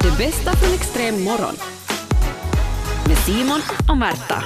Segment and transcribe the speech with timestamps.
[0.00, 1.54] Det bästa från extrem morgon.
[3.08, 4.44] Med Simon och Märta.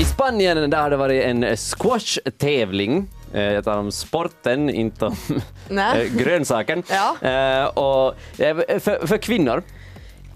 [0.00, 3.06] I Spanien där har det varit en squash-tävling.
[3.34, 5.16] Eh, Jag talar om sporten, inte om
[5.68, 6.06] Nej.
[6.06, 6.82] eh, grönsaken.
[6.90, 7.28] Ja.
[7.28, 9.62] Eh, Och eh, för, för kvinnor.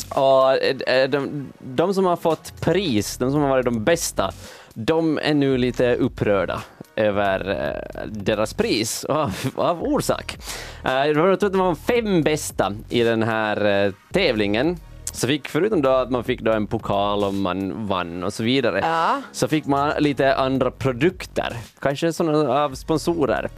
[0.08, 0.52] Och
[0.88, 4.32] eh, de, de som har fått pris, de som har varit de bästa,
[4.74, 6.62] de är nu lite upprörda
[6.96, 10.36] över eh, deras pris av, av orsak.
[10.84, 14.76] Eh, Jag tror att det var de fem bästa i den här eh, tävlingen.
[15.14, 18.42] Så fick, förutom då att man fick då en pokal om man vann och så
[18.42, 19.22] vidare, Ja.
[19.32, 23.48] så fick man lite andra produkter, kanske sådana av sponsorer.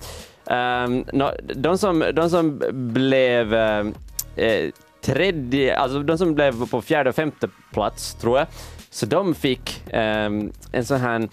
[0.47, 2.61] Um, no, de, som, de som
[2.93, 4.71] blev eh,
[5.05, 8.47] tredje, alltså de som blev på fjärde och femte plats tror jag,
[8.95, 11.29] så de fick ehm, en sån här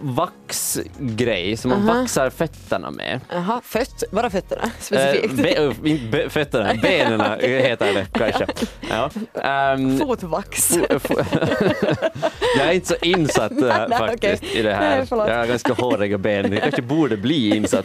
[0.00, 1.98] vaxgrej som man Aha.
[2.00, 3.20] vaxar fötterna med.
[3.32, 5.58] Jaha, fött, bara fötterna Eh, specifikt.
[5.60, 8.46] uh, inte be, fötterna, benen heter det kanske.
[8.90, 9.10] Ja.
[9.42, 10.76] Ehm, Fotvax.
[10.76, 11.24] Fo- fo-
[12.58, 14.58] jag är inte så insatt äh, Nej, faktiskt okej.
[14.58, 14.96] i det här.
[15.10, 16.52] Nej, jag har ganska håriga ben.
[16.52, 17.84] Jag kanske borde bli insatt.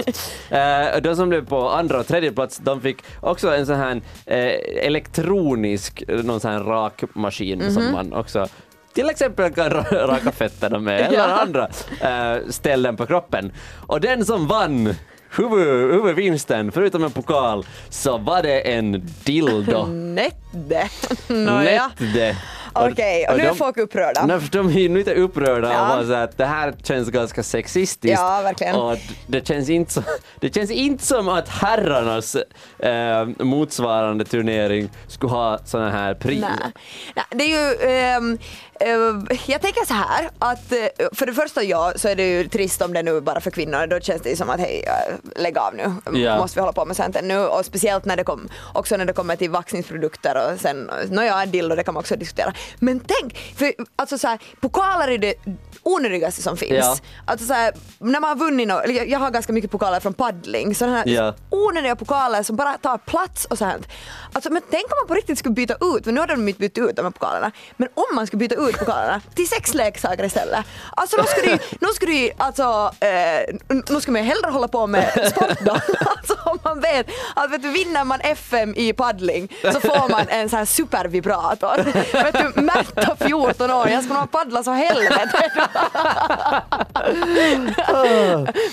[0.52, 4.02] Uh, de som blev på andra och tredje plats, de fick också en sån här
[4.26, 7.72] eh, elektronisk, någon sån här rakmaskin Mhm.
[7.72, 8.48] som man också
[8.94, 11.24] till exempel kan ra- raka fötterna med eller Ja.
[11.42, 11.68] andra
[12.02, 13.52] eh, ställen på kroppen.
[13.88, 14.96] Och den som vann
[15.38, 19.86] huvud, huvudvinsten, förutom en pokal, så var det en dildo.
[19.90, 20.90] Nätte.
[21.28, 22.38] Nätte.
[22.74, 24.26] Okej, och nu är folk upprörda.
[24.26, 25.82] Nej, för de är ju lite upprörda Ja.
[25.82, 28.20] och bara så att det här känns ganska sexistiskt.
[28.20, 28.76] Ja, verkligen.
[28.76, 28.98] Och
[29.28, 30.04] det känns inte, så,
[30.40, 32.36] det känns inte som att herrarnas
[32.80, 36.42] eh, motsvarande turnering skulle ha såna här pris.
[36.42, 36.72] Nej.
[37.16, 38.38] Nej, det är ju, ehm,
[38.80, 40.78] eh, jag tänker så här att eh,
[41.14, 43.88] för det första ja, så är det ju trist om det nu bara för kvinnor,
[43.88, 46.38] då känns det ju som att hej, eh, lägg av nu, Ja.
[46.38, 49.14] måste vi hålla på med sånt ännu och speciellt när det kom, också när det
[49.14, 52.54] kommer till vaxningsprodukter och sen, nåja, dildo det kan man också diskutera.
[52.80, 55.34] Men tänk, för alltså så här, pokaler är det
[55.84, 56.72] onödigaste som finns.
[56.86, 56.98] Ja.
[57.26, 60.00] Alltså så här, när man har vunnit nå- eller jag, jag har ganska mycket pokaler
[60.00, 61.36] från paddling, sådana här Ja.
[61.50, 63.88] onödiga pokaler som bara tar plats och sånt.
[64.34, 66.60] Alltså, men tänk om man på riktigt skulle byta ut, för nu har de inte
[66.60, 70.66] bytt ut de här pokalerna, men om man skulle byta ut pokalerna till sexleksaker istället.
[70.92, 73.56] Alltså då skulle ju, nu skulle ju, alltså, eh,
[73.90, 75.78] nu skulle man hellre hålla på med sport då.
[76.18, 80.28] Alltså om man vet att vet du, vinner man FM i paddling så får man
[80.30, 81.78] en sån här supervibrator.
[82.24, 85.52] vet du, Märta 14 år, jag ska nog paddla så helvete.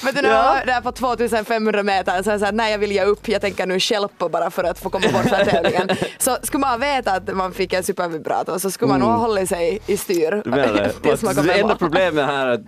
[0.05, 2.93] vet du, när jag var där på 2500 meter så jag såhär, nej jag vill
[2.93, 5.89] ge upp, jag tänker nu stjälpa bara för att få komma bort från tävlingen.
[6.19, 9.49] Så skulle man veta att man fick en supervibrator så skulle man nog ha hållit
[9.49, 10.33] sig i styr.
[10.33, 10.43] Mm.
[10.45, 11.43] Du menar det?
[11.45, 12.61] det enda problemet här är att,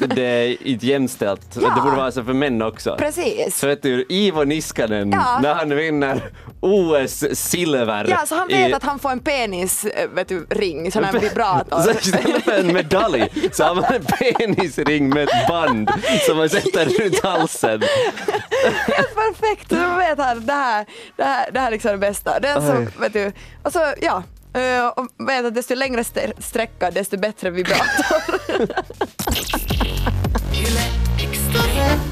[0.00, 1.46] att det är inte jämställt.
[1.62, 1.72] Ja.
[1.76, 2.96] Det borde vara så för män också.
[2.98, 3.58] Precis.
[3.58, 5.38] Så vet du, Ivo Niskanen, Ja.
[5.42, 6.22] när han vinner
[6.60, 8.06] OS-silver.
[8.08, 11.04] Ja, så han vet i- att han får en penis, eh, vet du, ring, sån
[11.04, 11.80] här vibrator.
[11.82, 15.90] Så istället en medalj så har man en penisring med ett band
[16.26, 17.82] som man sätter runt halsen.
[18.86, 20.86] Helt perfekt, så vet han det här,
[21.16, 22.40] det här, det här är liksom det bästa.
[22.40, 23.32] Den som, vet du,
[23.62, 24.22] och så, ja,
[24.60, 28.16] eh, och vet att desto längre st- sträcka desto bättre vibrator.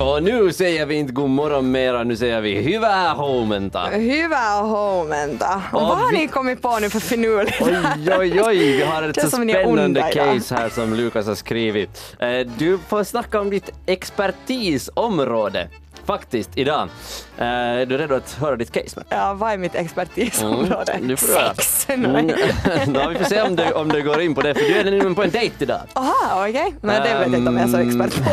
[0.00, 3.86] Och nu säger vi inte god morgon mera, nu säger vi hyvää huomenta.
[3.86, 5.62] Hyvää huomenta.
[5.72, 7.62] Och vad har vi- ni kommit på nu för finurligt?
[7.62, 12.16] Oj, oj, oj, vi har ett så spännande case här som Lukas har skrivit.
[12.18, 12.28] Eh,
[12.58, 15.68] Du får snacka om ditt expertisområde,
[16.04, 16.88] faktiskt, idag.
[17.38, 18.92] Eh, Är du redo att höra ditt case?
[18.96, 19.04] Med?
[19.08, 20.92] Ja, vad är mitt expertisområde?
[20.92, 21.54] Mm, du får göra.
[21.54, 21.86] Sex?
[21.88, 22.28] Mm,
[22.94, 24.84] ja, vi får se om du, om du går in på det, för du är
[24.84, 25.80] nämligen på en dejt idag.
[25.92, 26.74] Aha, okej.
[26.80, 28.30] Nej, det vet jag inte om jag är så Ehm, expert på.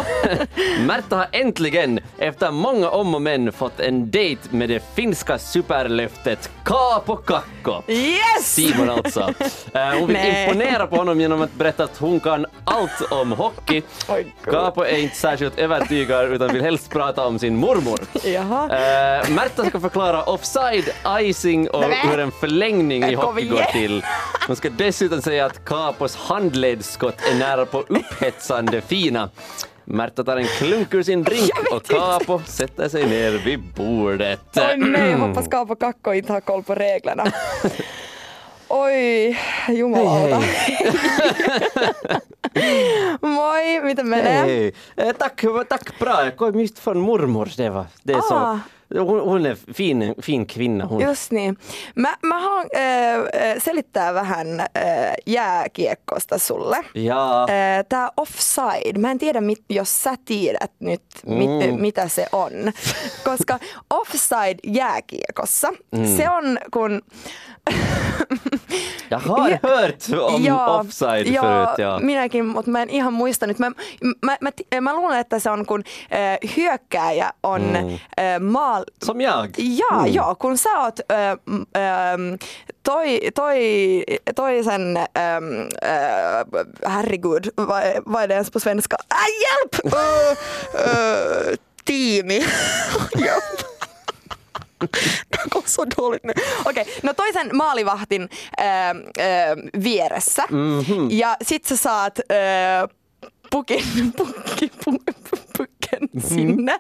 [0.85, 6.49] Märta har äntligen, efter många om och men, fått en dejt med det finska superlöftet
[6.65, 7.81] Kaapo Kakko.
[7.87, 8.17] Yes!
[8.41, 9.33] Simon alltså.
[9.73, 10.43] Eh, hon vill Nej.
[10.45, 13.81] imponera på honom genom att berätta att hon kan allt om hockey.
[14.07, 14.25] Gud.
[14.45, 17.99] Kaapo är inte särskilt övertygad utan vill helst prata om sin mormor.
[18.23, 18.63] Jaha.
[18.63, 24.03] Eh, Märta ska förklara offside, icing och hur en förlängning i hockey går till.
[24.47, 29.29] Hon ska dessutom säga att Kaapos handledsskott är nära på upphetsande fina.
[29.85, 34.39] Märta tar en klunk ur sin drink och Kaapo sätter sig ner vid bordet.
[34.55, 37.23] Oj nej, hoppas Kaapo Kakko inte har koll på reglerna.
[38.67, 40.41] Oj, jumalauta.
[43.21, 44.41] Moi, miten menee?
[44.43, 44.73] Hej!
[44.97, 46.23] Eh, tack, tack bra.
[46.25, 47.49] Jag kom just från mormor.
[47.57, 48.21] Det, var, det är Ah.
[48.21, 48.59] så,
[48.99, 50.85] hon, är fin, fin kvinna.
[50.85, 51.01] Hon.
[51.01, 51.57] Just niin.
[51.95, 54.67] Mä, mä haluan äh, selittää vähän äh,
[55.25, 56.77] jääkiekkosta sulle.
[56.93, 61.81] Ja, Äh, Tämä offside, mä en tiedä mit, jos sä tiedät nyt mit, Mm.
[61.81, 62.51] mitä se on.
[63.23, 63.59] Koska
[63.89, 66.17] offside jääkiekossa, Mm.
[66.17, 67.01] se on kun...
[69.11, 71.77] jag har Ja- hört om offside ja, förut.
[71.77, 71.99] Ja.
[71.99, 73.59] minäkin, mutta mä en ihan muista nyt.
[73.59, 73.71] Mä,
[74.25, 77.93] mä, mä, ti- mä luulen, että se on kun äh, hyökkääjä on Mm.
[77.93, 78.83] äh, maal...
[79.05, 79.49] Som jag.
[79.57, 80.13] Ja, Mm.
[80.13, 81.17] joo, kun sä oot äh,
[81.77, 82.33] ähm,
[82.83, 83.57] toi, toi,
[84.35, 85.45] toisen, ähm,
[85.83, 88.97] äh, herregud, vad, vad är det ens på svenska?
[89.13, 89.93] Äh, hjälp!
[89.93, 90.31] Äh,
[90.75, 92.39] äh, tiimi.
[94.81, 94.91] Hjälp.
[95.31, 96.33] Tämä on så dåligt nu.
[96.65, 98.29] Okei, no toisen maalivahtin
[98.59, 98.93] äh, äh,
[99.83, 100.43] vieressä.
[100.49, 101.07] Mhm.
[101.09, 102.97] Ja sit sä saat äh,
[103.51, 104.91] pukin, pukki, pu,
[105.57, 106.79] pukken sinne.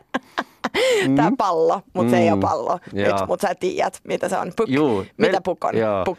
[1.15, 2.79] Tää pallo, mutta se ei ole pallo.
[2.93, 3.07] Ja.
[3.07, 4.53] Nyt, mutta sä tiedät, mitä se on.
[4.55, 4.69] Puk.
[4.69, 5.77] Juu, mitä men- puk on?
[5.83, 6.01] ja.
[6.05, 6.17] Puk.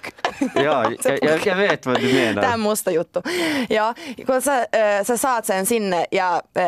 [0.64, 2.44] Ja, Se jag, jag, jag vet vad du menar.
[2.44, 3.22] Tämä musta juttu.
[3.70, 3.94] Ja
[4.26, 6.64] kun sä, äh, sä saat sen sinne ja äh,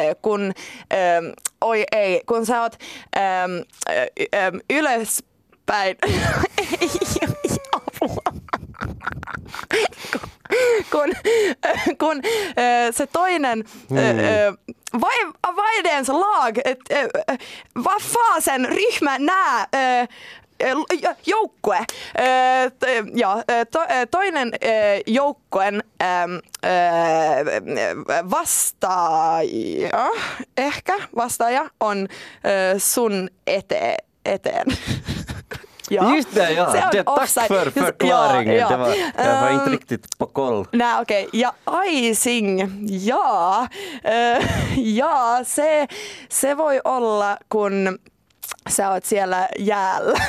[0.00, 0.52] äh, kun,
[0.92, 1.24] ähm,
[1.60, 2.76] oi ei, kun sä oot
[3.16, 3.44] äh,
[4.34, 5.96] ähm, ylöspäin,
[6.80, 6.88] ei,
[7.72, 8.32] apua.
[10.92, 11.14] kun,
[11.66, 12.22] äh, kun
[12.56, 14.54] äh, se toinen, äh, äh,
[14.92, 16.58] vad, är, vad är det ens lag?
[16.64, 16.98] Ett, äh,
[17.28, 17.38] äh,
[17.72, 20.08] vad fasen ryhmä nää äh,
[20.58, 20.76] äh,
[21.24, 21.76] joukkue.
[22.14, 27.44] Äh, t- ja, äh, to, äh, toinen äh, joukkueen ähm, äh,
[28.30, 30.08] vastaaja,
[30.56, 32.08] ehkä vastaaja on
[32.44, 34.66] äh, sun ete, eteen.
[35.92, 36.14] Ja.
[36.16, 36.72] Just det, ja.
[36.72, 37.48] Se on det, tack offside.
[37.48, 38.54] för förklaringen.
[38.56, 38.68] ja, ja.
[38.68, 38.88] Det var,
[39.24, 40.66] jag var inte Ehm, riktigt på koll.
[40.72, 41.54] Nej okej, ja
[41.86, 42.60] icing,
[42.90, 43.66] ja.
[44.04, 45.86] Äh, ja, se,
[46.28, 47.98] se voi olla kun
[48.70, 50.18] sä oot siellä jäällä.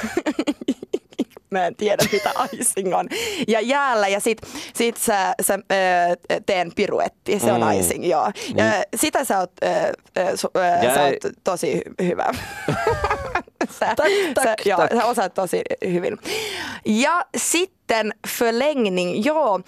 [1.52, 3.08] Mä en tiedä mitä icing on.
[3.48, 4.42] Ja jäällä ja sit,
[4.76, 5.60] sit sä, sä
[6.46, 7.72] teen piruetti, se on Mm.
[7.80, 8.32] icing, joo.
[8.56, 9.52] Ja sitä sä oot,
[10.34, 12.26] su- äh, Ja sä oot tosi hy- hyvä.
[13.80, 15.62] sä, Tack, sä, tack, joo, sä osaat tosi
[15.92, 16.18] hyvin.
[16.86, 17.83] Ja sitten
[18.28, 19.62] förlängning, joo,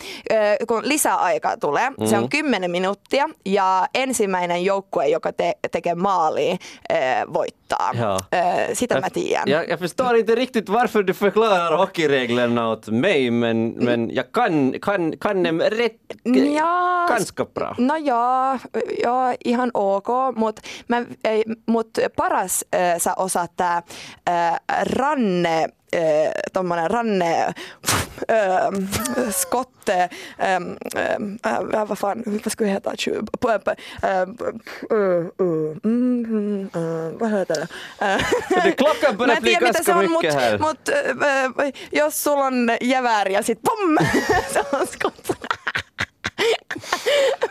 [0.68, 2.07] kun lisäaika tulee, mm.
[2.07, 6.57] se on 10 minuuttia ja ensimmäinen joukkue, joka te- tekee maalia,
[6.92, 7.92] äh, voittaa.
[7.94, 8.18] Ja.
[8.74, 9.48] Sitä mä tiedän.
[9.48, 14.74] Jag, jag förstår inte riktigt varför du förklarar hockeyreglerna åt mig, men, men jag kan,
[14.81, 16.01] kan, kan dem rätt,
[16.56, 17.75] Ja, ganska bra.
[17.77, 18.60] No joo,
[19.04, 20.62] joo ihan ok, mutta
[21.68, 23.81] mut paras äh, sä osaat tää
[24.30, 25.68] äh, ranne,
[26.53, 27.53] tommonen ranne,
[28.27, 28.71] äh,
[29.31, 30.09] skotte,
[30.39, 31.15] ähm, äh,
[31.51, 32.94] äh, vad fan, vad ska det heta?
[35.83, 36.69] Mm,
[37.19, 37.68] vad heter det?
[38.63, 40.57] Det klockan börjar bli ganska mycket mut, här.
[40.57, 43.98] mut äh, jos sulla on jäävääri ja sit pom,
[44.53, 45.44] se on skotte.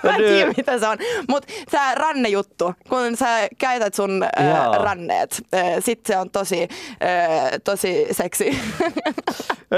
[0.03, 0.99] Mä en tiedä mitä se on.
[1.29, 4.79] Mutta tämä rannejuttu, kun sä käytät sun äh, Jaa.
[4.79, 8.45] ranneet, äh, sit se on tosi, äh, tosi seksi.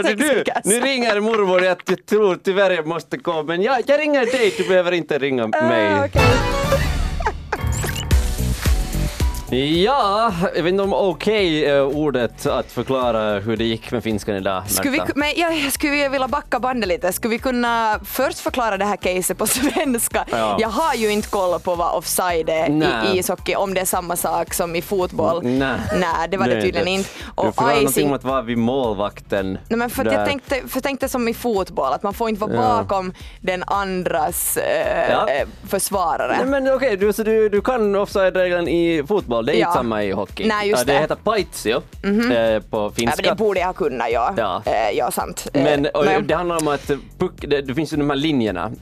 [0.03, 0.65] Seksikäs.
[0.65, 1.77] nu ringer mormor, jag
[2.07, 5.87] tror tyvärr jag måste gå, men jag, jag ringer dig, du behöver inte ringa mig.
[5.87, 6.66] Äh, okej.
[9.51, 14.35] Ja, jag vet inte om okej är ordet att förklara hur det gick med finskan
[14.37, 14.63] idag.
[14.71, 15.13] Skulle vi, Märta.
[15.15, 17.13] men jag skulle vilja backa bandet lite.
[17.13, 20.25] Skulle vi kunna först förklara det här caset på svenska?
[20.31, 20.57] Ja.
[20.61, 22.89] Jag har ju inte koll på vad offside är Nej.
[23.15, 25.41] i ishockey, om det är samma sak som i fotboll.
[25.45, 27.09] Nej, Nej det var det, tydligen inte.
[27.19, 29.59] Du Och förklarar någonting icing, om att vara vid målvakten.
[29.69, 30.19] Nej, men för att där.
[30.19, 32.61] jag, tänkte, för jag tänkte som i fotboll, att man får inte vara Ja.
[32.83, 35.29] bakom den andras eh, Ja.
[35.29, 36.37] eh, försvarare.
[36.39, 39.67] Nej, men okej, du, så du, du kan offside-regeln i fotboll, det är Ja.
[39.67, 40.47] inte samma i hockey.
[40.49, 40.93] Nej, just Ja, det.
[40.93, 40.99] det.
[40.99, 43.23] heter paitsio eh, på Ja, finska.
[43.23, 44.35] men det borde jag kunna, ja.
[44.37, 44.63] Ja.
[44.67, 45.49] Eh, ja, sant.
[45.53, 48.17] Eh, Men och, men- det handlar om att puck, det, det finns ju de här
[48.17, 48.73] linjerna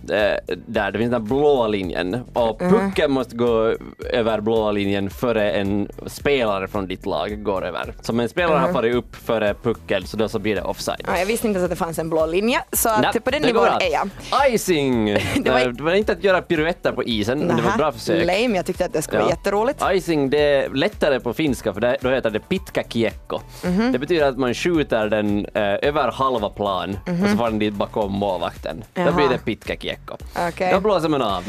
[0.67, 2.73] där, det finns den här blåa linjen och Mhm.
[2.73, 3.75] pucken måste gå
[4.13, 7.95] över blåa linjen före en spelare från ditt lag går över.
[8.03, 11.01] Så om en spelare har farit upp före pucken så då så blir det offside.
[11.05, 11.13] Mhm.
[11.15, 13.31] Ja, jag visste inte ens att det fanns en blå linje, så att Nej, på
[13.31, 14.09] den nivån är jag.
[14.55, 15.05] Icing!
[15.45, 17.93] det, var- det var inte att göra piruetter på isen, men det var Nähä, bra
[17.93, 18.27] försök.
[18.27, 19.83] Lame, jag tyckte att det skulle vara jätteroligt.
[19.93, 23.41] Icing det lite lättare på finska för det, då heter det pitkäkiekko.
[23.65, 23.93] Mhm.
[23.93, 27.75] Det betyder att man skjuter den eh, över halva plan och så får den dit
[27.75, 28.85] bakom målvakten.
[28.95, 29.09] Då Mhm.
[29.09, 29.17] Jaha.
[29.17, 30.17] blir det pitkäkiekko.
[30.49, 30.73] Okej.
[30.73, 31.43] Då blåser man av.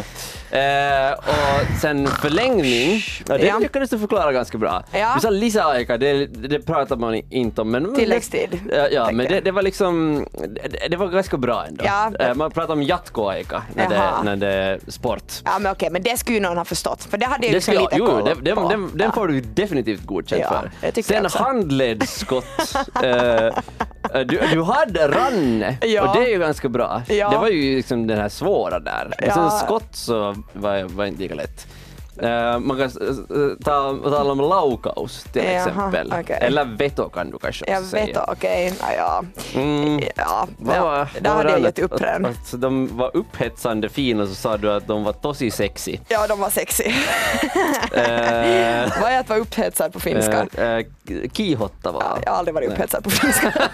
[0.51, 3.57] Eh, och sen förlängning, ja, det Ja.
[3.59, 4.83] lyckades du förklara ganska bra.
[4.91, 5.11] Ja.
[5.15, 7.71] Du sa lisäaika, det, det pratar man inte om.
[7.71, 11.85] Men, Tilläggstid, Ja, ja men det, det var liksom, det, det var ganska bra ändå.
[11.87, 12.11] Ja.
[12.19, 15.23] Eh, man pratar om jatkoaika när det, när det är sport.
[15.45, 17.55] Ja men okej, men det skulle ju någon ha förstått för det hade jag Det
[17.55, 18.69] liksom lite jo, koll den, den, på.
[18.69, 21.01] den, den får du definitivt godkänt Ja, för.
[21.01, 22.45] Sen handledsskott.
[23.03, 23.53] eh,
[24.25, 26.09] du, du hade ranne Ja.
[26.09, 27.01] och det är ju ganska bra.
[27.07, 27.29] Ja.
[27.29, 29.13] Det var ju liksom den här svåra där.
[29.19, 31.67] Men sen skott så var, var inte lika lätt.
[32.61, 33.15] Man kan uh,
[33.63, 36.13] ta, tala om laukaus till Jaha, exempel.
[36.21, 36.37] okej.
[36.41, 38.05] Eller veto kan du kanske också säga.
[38.05, 39.23] vet, okej, ja, ja.
[39.61, 40.03] Mm.
[40.15, 40.83] ja, Vad ja.
[40.83, 42.25] var- där hade jag gett upp redan.
[42.25, 45.97] Att, att de var upphetsande fina så sa du att de var tosi sexy.
[46.07, 46.83] Ja, de var sexy.
[46.83, 46.93] Eh,
[49.01, 50.47] Vad är att vara upphetsad på finska?
[50.53, 50.85] eh, eh,
[51.33, 53.53] kihotta var Ja, jag har aldrig varit upphetsad på finska.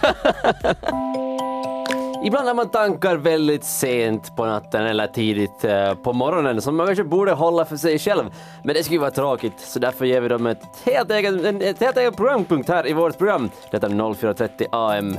[2.23, 6.87] Ibland har man tankar väldigt sent på natten eller tidigt eh, på morgonen som man
[6.87, 8.23] kanske borde hålla för sig själv.
[8.63, 11.61] Men det skulle ju vara tråkigt så därför ger vi dem ett helt eget, en
[11.61, 13.49] ett helt eget programpunkt här i vårt program.
[13.71, 15.17] Detta är 04.30 AM.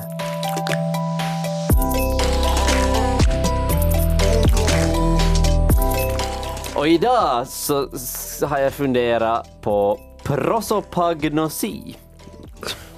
[6.75, 11.97] Och idag så, så har jag funderat på prosopagnosi.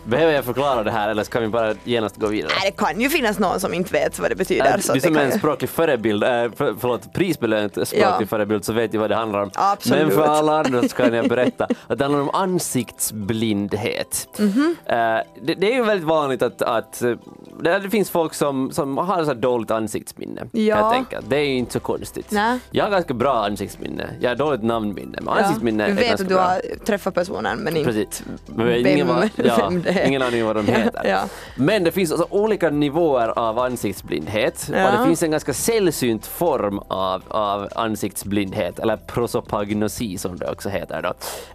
[0.06, 2.52] Behöver jag förklara det här eller ska vi bara genast gå vidare?
[2.60, 4.66] Nej, det kan ju finnas någon som inte vet vad det betyder.
[4.74, 8.00] Äh, så du att som är en ju- språklig förebild, äh, för, förlåt, prisbelönt språklig
[8.02, 8.26] Ja.
[8.26, 9.50] förebild så vet ju vad det handlar om.
[9.54, 10.06] Absolut.
[10.06, 14.28] Men för alla andra så kan jag berätta att det handlar om ansiktsblindhet.
[14.38, 14.76] Mhm.
[14.86, 14.94] Äh,
[15.42, 17.12] det, det är ju väldigt vanligt att, att äh,
[17.60, 20.42] det, finns folk som, som har så dåligt ansiktsminne.
[20.52, 20.60] Ja.
[20.62, 21.20] Jag tänker.
[21.28, 22.26] Det är ju inte så konstigt.
[22.30, 22.58] Nej.
[22.70, 24.06] Jag har ganska bra ansiktsminne.
[24.20, 26.42] Jag har dåligt namnminne, men ansiktsminne du är vet ganska att du bra.
[26.44, 28.22] har träffat personen men inte Precis.
[28.46, 29.93] Men vem- ingen, var, ja, vem det.
[30.06, 31.02] ingen aning om vad de heter.
[31.04, 31.22] Ja.
[31.56, 34.86] Men det finns alltså olika nivåer av ansiktsblindhet Ja.
[34.92, 40.68] och det finns en ganska sällsynt form av, av ansiktsblindhet, eller prosopagnosi som det också
[40.68, 41.08] heter då.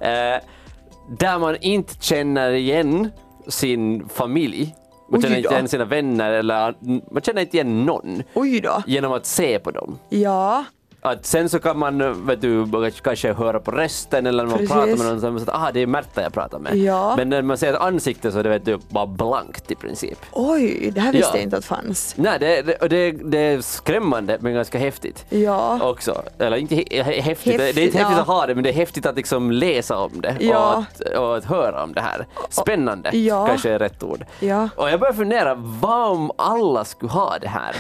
[0.06, 0.40] Eh,
[1.20, 3.12] där man inte känner igen
[3.48, 4.76] sin familj,
[5.12, 6.76] man känner inte igen sina vänner eller
[7.14, 8.24] man känner inte igen någon
[8.88, 10.00] genom att se på dem.
[10.10, 10.64] Ja,
[11.02, 12.66] Att sen så kan man vet du,
[13.04, 14.74] kanske höra på rösten eller när man Precis.
[14.74, 16.76] pratar med någon så att ah, det är Märta jag pratar med.
[16.78, 17.14] Ja.
[17.18, 20.20] Men när man ser ett ansikte så är det vet du, bara blankt i princip.
[20.32, 21.36] oj, det här visste Ja.
[21.38, 22.14] jag inte att fanns.
[22.18, 25.26] Nej, det, det, det, det är skrämmande men ganska häftigt.
[25.30, 25.80] Ja.
[25.90, 26.24] Också.
[26.40, 28.22] Eller inte he, he, häftigt, det är inte Häftigt, häftigt ja.
[28.22, 30.74] att ha det men det är häftigt att liksom läsa om det Ja.
[30.74, 32.28] och, att, och att höra om det här.
[32.50, 33.48] Spännande Ja.
[33.48, 34.26] kanske är rätt ord.
[34.40, 34.70] Ja.
[34.76, 37.76] Och jag börjar fundera, vad om alla skulle ha det här?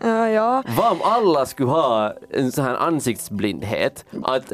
[0.34, 0.62] Ja.
[0.76, 4.04] Vad om alla skulle ha en sån här ansiktsblindhet?
[4.22, 4.52] Att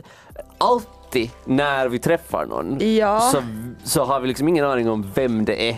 [0.59, 3.21] alltid när vi träffar någon Ja.
[3.21, 3.43] så,
[3.85, 5.77] så har vi liksom ingen aning om vem det är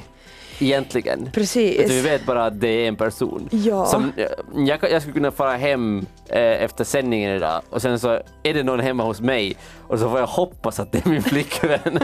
[0.58, 1.30] egentligen.
[1.32, 1.90] Precis.
[1.90, 3.48] Vi vet bara att det är en person.
[3.50, 3.86] Ja.
[3.86, 4.26] Som, eh,
[4.66, 8.08] jag, jag skulle kunna fara hem eh, efter sändningen idag och sen så
[8.42, 9.56] är det någon hemma hos mig
[9.88, 11.80] och så får jag hoppas att det är min flickvän.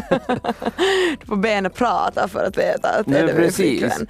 [1.21, 3.57] Du får be henne prata för att veta att Nej, det är precis.
[3.57, 4.07] flickvän.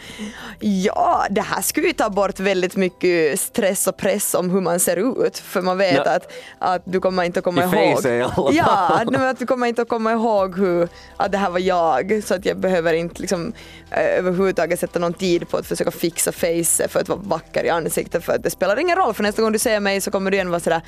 [0.60, 4.80] Ja, det här skulle ju ta bort väldigt mycket stress och press om hur man
[4.80, 5.38] ser ut.
[5.38, 6.10] För man vet Ja.
[6.12, 8.02] att, att du kommer inte att komma I ihåg.
[8.02, 8.52] face i alla.
[8.52, 12.22] Ja, men att du kommer inte att komma ihåg hur, att det här var jag.
[12.26, 13.52] Så att jag behöver inte liksom,
[13.90, 17.70] eh, överhuvudtaget sätta någon tid på att försöka fixa face för att vara vacker i
[17.70, 18.24] ansiktet.
[18.24, 20.36] För att det spelar ingen roll, för nästa gång du ser mig så kommer du
[20.36, 20.80] igen vara sådär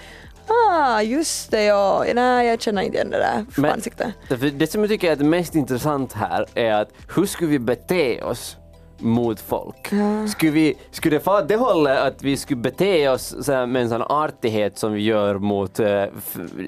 [0.71, 2.05] Ah, just det ja.
[2.15, 4.09] Nej, jag känner inte igen det där Men- ansiktet.
[4.29, 7.59] För det som jag tycker är det mest intressant här är att hur skulle vi
[7.59, 8.57] bete oss
[8.99, 9.91] mot folk?
[10.31, 13.67] Skulle, vi, skulle det få åt det hållet att vi skulle bete oss så här
[13.67, 16.05] med en sån artighet som vi gör mot eh,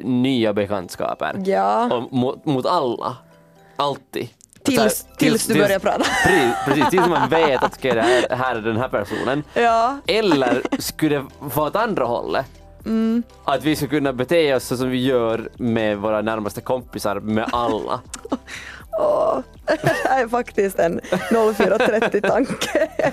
[0.05, 1.43] nya bekantskaper?
[1.45, 1.95] Ja.
[1.95, 3.17] Och mot, mot alla.
[3.77, 4.29] Alltid.
[4.65, 5.99] Tills- Så här, tills du börjar prata.
[6.25, 9.43] Precis, precis tills man vet att okay, det här, här är den här personen.
[9.55, 9.99] Ja.
[10.07, 12.47] Eller skulle det få åt andra hållet?
[12.87, 13.23] Mm.
[13.45, 17.49] Att vi ska kunna bete oss så som vi gör med våra närmaste kompisar, med
[17.53, 18.01] alla.
[19.66, 19.66] Här
[20.05, 22.89] är faktiskt en 0430-tanke.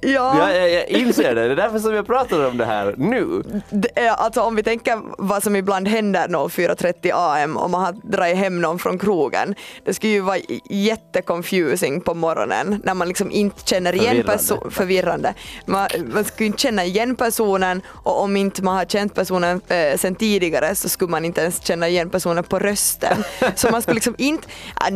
[0.00, 2.94] ja, Ja, jag, jag inser det, det är därför som jag pratar om det här
[2.96, 3.42] nu.
[3.70, 7.92] det är, alltså om vi tänker vad som ibland händer 04.30 am om man har
[7.92, 9.54] dragit hem någon från krogen.
[9.84, 10.38] Det skulle ju vara
[10.70, 14.70] jätteconfusing på morgonen när man liksom inte känner igen personen.
[14.70, 15.34] Förvirrande.
[15.66, 19.96] Man, man skulle inte känna igen personen och om inte man har känt personen eh,
[19.96, 23.24] sen tidigare så skulle man inte ens känna igen personen på rösten.
[23.56, 24.48] Så man skulle liksom inte,
[24.86, 24.92] äh,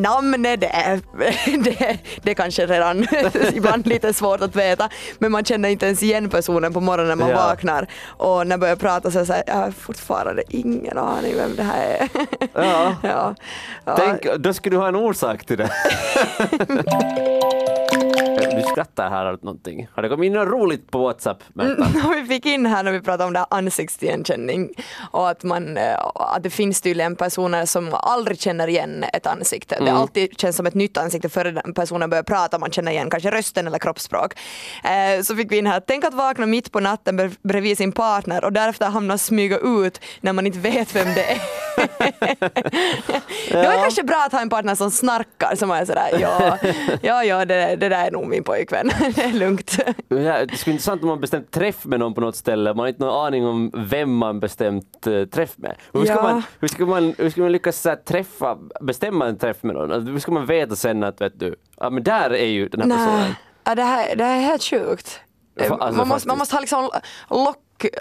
[0.57, 3.07] namnet det, är- det, det kanske redan
[3.55, 4.89] ibland lite svårt att veta.
[5.19, 7.37] Men man känner inte ens igen personen på morgonen när man Ja.
[7.37, 7.87] vaknar.
[8.07, 11.63] Och när jag börjar prata så är jag jag har fortfarande ingen aning vem det
[11.63, 12.09] här är.
[12.55, 12.95] Ja.
[13.03, 13.35] ja.
[13.85, 13.97] Ja.
[13.97, 15.71] Tänk, då skulle du ha en orsak till det.
[18.57, 19.89] du skrattar här åt någonting.
[19.95, 21.87] Har det kommit in något roligt på WhatsApp, Märta?
[22.21, 24.71] vi fick in här när vi pratade om det här ansiktsigenkänning
[25.11, 29.79] och att, man, eh, att det finns tydligen personer som aldrig känner igen ett ansikte.
[29.85, 33.11] Det alltid känns som ett nytt ansikte före den personen börjar prata, man känner igen
[33.11, 34.35] kanske rösten eller kroppsspråk.
[34.85, 38.45] Eh, Så fick vi in här, tänk att vakna mitt på natten bredvid sin partner
[38.45, 41.39] och därefter hamna och smyga ut när man inte vet vem det är.
[43.51, 46.59] Det var kanske bra att ha en partner som snarkar som är sådär, ja,
[47.03, 49.77] ja, ja det, det där är nog min pojkvän, det är lugnt.
[49.79, 49.85] Ja,
[50.47, 52.89] det skulle vara intressant om man bestämt träff med någon på något ställe, man har
[52.89, 55.77] inte någon aning om vem man bestämt eh, träff med.
[55.93, 56.23] Hur ska, Ja.
[56.23, 59.93] man, hur ska, man, hur ska man lyckas så träffa, bestämma en träff med någon?
[59.93, 62.81] Alltså, hur ska man veta sen att vet du, ja men där är ju den
[62.81, 63.21] här personen.
[63.21, 63.35] Nej,
[63.65, 65.21] ja, det, här, det här är helt sjukt.
[65.55, 66.27] Ja, alltså man, måste, faktiskt.
[66.27, 66.91] man måste ha liksom
[67.31, 67.57] lock,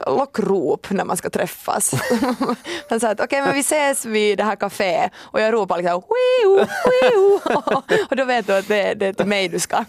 [0.08, 1.94] lockrop när man ska träffas.
[2.90, 6.02] man säger att okej men vi ses vid det här kaféet och jag ropar liksom
[6.02, 7.40] wiu, wiu,
[8.10, 9.86] och då vet du att det, det är till mig du ska.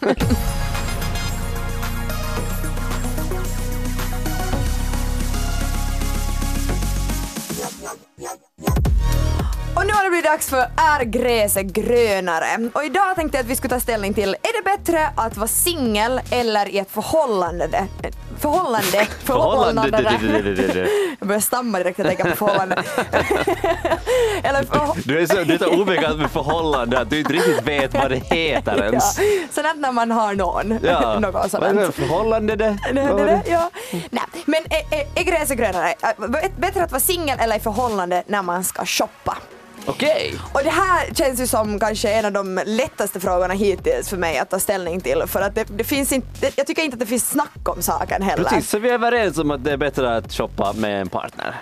[9.80, 12.70] Och nu har det blivit dags för Är gräset grönare?
[12.74, 15.48] Och idag tänkte jag att vi skulle ta ställning till, är det bättre att vara
[15.48, 17.86] singel eller i ett förhållande?
[18.44, 19.06] Förhållande?
[19.24, 20.18] Förhållande.
[21.18, 22.76] Jag börjar stamma direkt när jag tänker på förhållande.
[24.42, 27.62] eller för, Du är så, du är så obekant med förhållande att du inte riktigt
[27.62, 29.18] vet vad det heter ja, ens.
[29.50, 30.78] sådant när man har någon.
[30.82, 31.18] Ja.
[31.18, 31.80] Något Vad är sådant.
[31.80, 32.78] för förhållande det?
[32.92, 33.70] Det, det, det, ja.
[34.10, 35.94] Nej, men är, är, är gräset grönare?
[36.56, 39.36] Bättre att vara singel eller i förhållande när man ska shoppa?
[39.90, 40.34] Okej.
[40.52, 44.38] Och det här känns ju som kanske en av de lättaste frågorna hittills för mig
[44.38, 47.06] att ta ställning till för att det, det finns inte, jag tycker inte att det
[47.06, 48.44] finns snack om saken heller.
[48.44, 51.56] Precis, så vi är överens om att det är bättre att shoppa med en partner.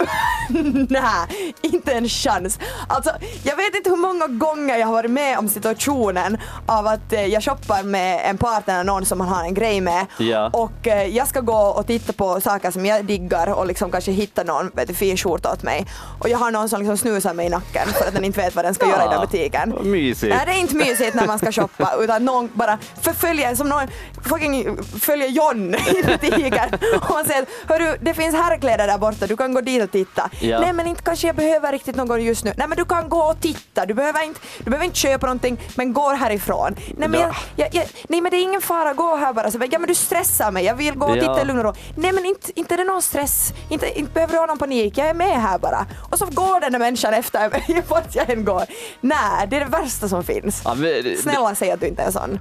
[0.89, 2.59] Nej, inte en chans.
[2.89, 3.11] Alltså,
[3.43, 7.27] jag vet inte hur många gånger jag har varit med om situationen av att eh,
[7.27, 10.51] jag shoppar med en partner, någon som man har en grej med Ja.
[10.53, 14.13] och eh, jag ska gå och titta på saker som jag diggar och liksom kanske
[14.13, 15.87] hitta någon vet fin skjorta åt mig
[16.19, 18.55] och jag har någon som liksom snusar mig i nacken för att den inte vet
[18.57, 19.79] vad den ska göra i den butiken.
[19.83, 20.35] mysigt.
[20.37, 23.89] Nej, det är inte mysigt när man ska shoppa utan någon bara förföljer, som någon
[24.29, 26.69] fucking följer John i butiken
[27.03, 30.31] och man säger hörru det finns herrkläder där borta, du kan gå dit och titta.
[30.41, 30.61] Ja.
[30.61, 32.53] Nej men inte kanske jag behöver riktigt någon just nu.
[32.57, 35.61] Nej men du kan gå och titta, du behöver inte, du behöver inte köpa någonting
[35.75, 36.77] men gå härifrån.
[36.97, 37.35] Nej men, Ja.
[37.57, 39.51] jag, jag, nej, men det är ingen fara, gå här bara.
[39.51, 41.21] Så, ja men du stressar mig, jag vill gå och Ja.
[41.21, 41.73] titta i lugn och ro.
[41.97, 44.99] Nej men inte, inte är det någon stress, inte, inte behöver du ha någon panik,
[44.99, 45.87] jag är med här bara.
[46.11, 48.63] Och så går den där människan efter mig vart jag än går.
[49.01, 50.63] Nej, det är det värsta som finns.
[50.65, 52.39] Ja, men, Snälla säg att du inte är sån.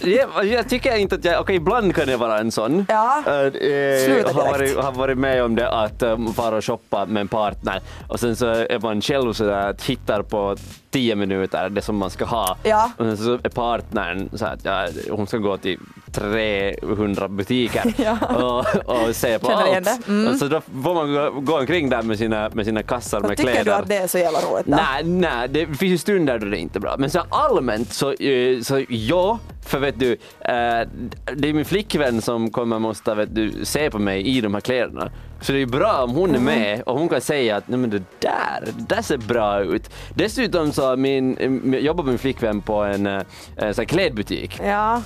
[0.00, 2.86] Jag, jag tycker inte att jag, okej ibland kan jag vara en sån.
[2.88, 3.22] Ja.
[3.26, 7.06] Eh, eh, Sluta har, varit, har varit med om det att um, fara och shoppa
[7.06, 10.56] med en partner och sen så är man själv sådär att hittar på
[10.94, 12.56] tio minuter det som man ska ha.
[12.62, 12.90] Ja.
[12.98, 15.78] Och så är partnern så att ja, hon ska gå till
[16.12, 18.18] 300 butiker Ja.
[18.36, 20.08] och, och se på allt.
[20.08, 20.32] Mm.
[20.32, 23.28] Och så då får man gå, gå omkring där med sina, med sina kassar Vad
[23.28, 23.64] med tycker kläder.
[23.64, 24.66] du att det är så jävla roligt?
[24.66, 26.94] Nej, nej, det finns ju stunder då det inte är bra.
[26.98, 30.88] Men så allmänt så, eh, så ja, för vet du, eh,
[31.36, 34.60] det är min flickvän som kommer måste vet du, se på mig i de här
[34.60, 35.10] kläderna.
[35.40, 36.44] Så det är bra om hon är Mm.
[36.44, 39.90] med och hon kan säga att Nej, men det där, det där ser bra ut.
[40.14, 43.20] Dessutom så min, eh, jobbar min flickvän på en eh,
[43.56, 45.02] så här klädbutik Ja.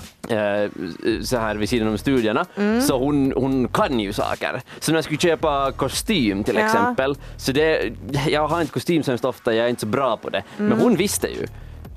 [1.23, 2.47] så här vid sidan om studierna.
[2.57, 2.81] Mm.
[2.81, 4.61] Så hon, hon kan ju saker.
[4.81, 6.65] Så när jag skulle köpa kostym till Ja.
[6.67, 7.93] exempel, så det,
[8.29, 10.43] jag har inte kostym så ofta, jag är inte så bra på det.
[10.59, 10.69] Mm.
[10.69, 11.47] Men hon visste ju.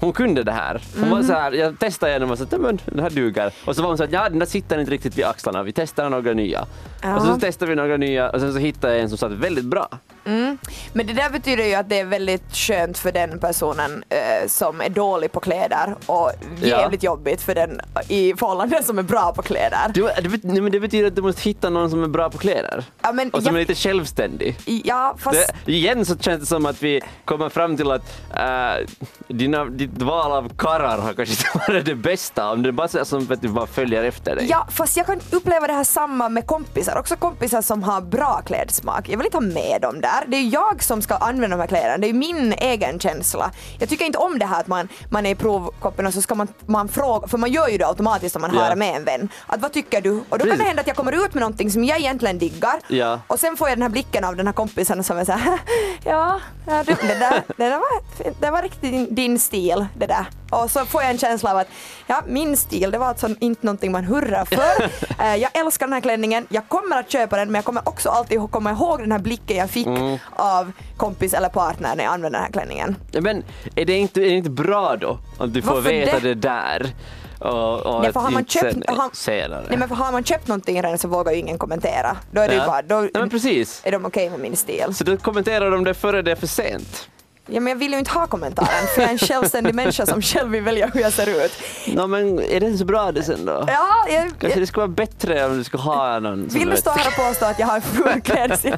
[0.02, 0.82] Hon kunde det här.
[1.00, 3.54] Hon var så här, jag testade igenom och sa att men, det här duger.
[3.66, 5.72] Och så var hon så att ja, den där sitter inte riktigt vid axlarna, vi
[5.72, 6.66] testar några nya.
[7.02, 7.16] Ja.
[7.16, 9.66] Och så testade vi några nya och sen så hittade jag en som satt väldigt
[9.66, 9.90] bra.
[10.26, 10.58] Mm.
[10.94, 14.82] Men det där betyder ju att det är väldigt skönt för den personen eh, som
[14.82, 19.42] är dålig på kläder och jävligt jobbigt för den i förhållanden som är bra på
[19.42, 19.92] kläder.
[19.94, 20.10] Du,
[20.42, 22.84] det, men det betyder att du måste hitta någon som är bra på kläder.
[23.02, 24.58] Ja, men Och som jag- är lite självständig.
[24.84, 25.54] Ja, fast...
[25.66, 28.88] Det, igen så känns det som att vi kommer fram till att äh,
[29.28, 33.04] dina, ditt val av karrar har kanske inte varit det bästa om det bara är
[33.04, 34.48] som att du bara följer efter dig.
[34.50, 36.98] Ja, fast jag kan uppleva det här samma med kompisar.
[37.00, 39.10] Också kompisar som har bra klädsmak.
[39.10, 40.24] Jag vill inte ha med dem där.
[40.28, 41.98] Det är jag som ska använda de här kläderna.
[41.98, 43.52] Det är min egen känsla.
[43.80, 46.36] Jag tycker inte om det här att man, man är i provkoppen och så ska
[46.36, 48.62] man, man fråga, för man gör ju det automatiskt om man Ja.
[48.62, 49.30] har med en vän.
[49.48, 50.12] Att vad tycker du?
[50.12, 50.58] Och då kan Precis.
[50.60, 52.80] det hända att jag kommer ut med någonting som jag egentligen diggar.
[52.88, 53.20] Ja.
[53.28, 55.60] Och sen får jag den här blicken av den här kompisen som är såhär,
[56.04, 60.26] ja, det, där, det, där var, det var riktigt din, din stil det där.
[60.52, 61.68] Och så får jag en känsla av att
[62.08, 64.90] ja, min stil, det var alltså inte någonting man hurrar för.
[65.24, 68.10] Eh, jag älskar den här klänningen, jag kommer att köpa den men jag kommer också
[68.10, 70.18] alltid komma ihåg den här blicken jag fick Mm.
[70.32, 72.96] av kompis eller partner när jag använde den här klänningen.
[73.22, 73.44] Men
[73.76, 75.20] är det inte, är det inte bra då?
[75.38, 76.34] Om du får Varför veta det?
[76.34, 76.94] det, där
[77.40, 79.66] och, och Nej, för har att man köpt- sen har- senare.
[79.70, 82.18] Nej men för har man köpt någonting redan så vågar ju ingen kommentera.
[82.32, 82.66] Då är det ju Ja.
[82.68, 83.82] bara, då Nej, men precis.
[83.84, 84.86] är de okej med min stil.
[84.94, 87.10] Så då kommenterar de det före det är för sent.
[87.48, 90.22] Ja, men jag vill ju inte ha kommentaren för jag är en självständig människa som
[90.22, 91.52] själv vill välja hur jag ser ut.
[91.88, 93.64] Nå men är det så bra det sen då?
[93.68, 96.78] Ja, jag, Kanske jag, det skulle vara bättre om du skulle ha någon vill du
[96.78, 98.74] stå här och påstå att jag har full klädsel?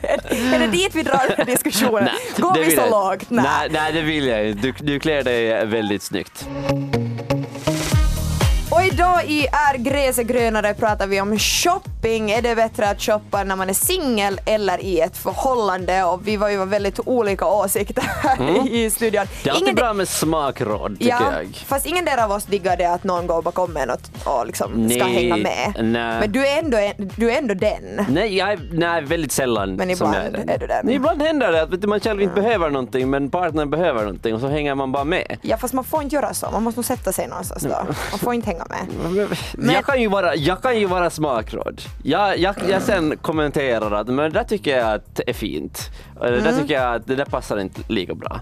[0.53, 2.03] Är det dit vi drar den här diskussionen?
[2.03, 3.25] Nej, Går vi så jag- lågt?
[3.29, 4.61] Nej, nej, det vill jag inte.
[4.61, 6.47] Du, du klär dig väldigt snyggt.
[8.93, 12.31] Idag i Är gräset grönare pratar vi om shopping.
[12.31, 16.03] Är det bättre att shoppa när man är singel eller i ett förhållande?
[16.03, 19.21] Och vi var ju väldigt olika åsikter här i studion.
[19.21, 19.27] Mm.
[19.43, 21.55] Det är alltid Ingen- bra med smakråd tycker Ja, jag.
[21.65, 24.89] fast ingen där av oss diggar det att någon går bakom en och, och liksom
[24.89, 25.73] ska Nej, hänga med.
[25.79, 26.19] nej.
[26.19, 26.77] Men du är, ändå,
[27.15, 28.05] du är ändå den.
[28.09, 30.89] Nej, jag är, nej, väldigt sällan Men som ibland jag är du den.
[30.89, 34.47] Ibland händer det att man själv inte behöver någonting men partnern behöver någonting och så
[34.47, 35.37] hänger man bara med.
[35.41, 37.85] Ja fast man får inte göra så, man måste nog sätta sig någonstans då.
[38.11, 38.82] Man får inte hänga med.
[39.57, 41.81] Men- Jag, kan ju vara, jag kan ju vara smakråd.
[42.03, 45.89] Jag, jag, jag sen kommenterar att men det där tycker jag att är fint.
[46.21, 46.59] Det där Mm.
[46.61, 48.39] tycker jag att det där passar inte lika bra.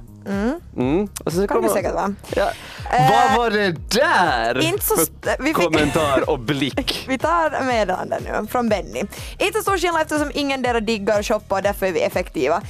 [0.77, 1.07] Mm.
[1.25, 2.13] Och så Kan det säkert vara.
[2.35, 2.49] Ja.
[2.93, 5.07] Eh, Vad var det där inte så för
[5.39, 7.05] vi fick- kommentar och blick?
[7.09, 8.99] Vi tar meddelanden nu från Benny.
[9.39, 12.61] Inte så stor skillnad eftersom ingen där diggar shoppa och därför är vi effektiva.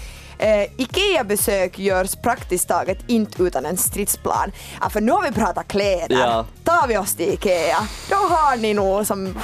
[0.42, 4.52] Eh, Ikea-besök görs praktiskt taget inte utan en stridsplan.
[4.82, 6.16] Ja, för nu har vi pratat kläder.
[6.20, 6.46] Ja.
[6.64, 7.78] Tar vi oss till Ikea,
[8.10, 9.36] då har ni nog som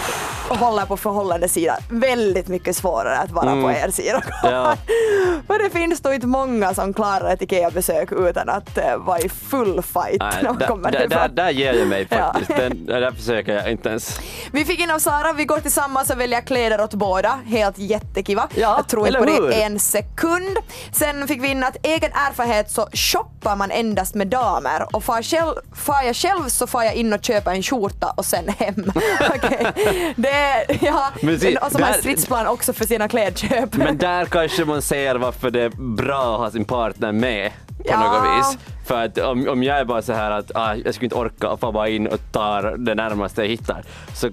[0.49, 4.23] håller på förhållande sida väldigt mycket svårare att vara på er sida.
[4.43, 4.55] Mm.
[4.55, 4.75] Ja.
[5.47, 9.29] För det finns då inte många som klarar ett Ikea-besök utan att eh, vara i
[9.29, 11.36] full fight Nej, när de där, kommer där, där, därifrån.
[11.36, 12.17] där ger jag mig Ja.
[12.33, 12.60] faktiskt.
[12.60, 14.19] Den, där försöker jag inte ens.
[14.51, 17.39] Vi fick in av Sara, vi går tillsammans och väljer kläder åt båda.
[17.45, 18.47] Helt jättekiva.
[18.55, 20.57] Ja, jag tror inte på det en sekund.
[20.91, 25.21] Sen fick vi in att egen erfarenhet så shoppar man endast med damer och far,
[25.21, 28.91] själv, far jag själv så far jag in och köper en skjorta och sen hem.
[29.36, 29.67] Okej.
[30.15, 33.76] Det, ja, Men se, och som har där- stridsplan också för sina klädköp.
[33.78, 37.84] Men där kanske man ser varför det är bra att ha sin partner med på
[37.86, 38.00] Ja.
[38.00, 38.58] något vis.
[38.88, 41.50] För att om, om jag är bara så här att ah, jag skulle inte orka
[41.50, 44.30] och få bara in och tar det närmaste jag hittar så,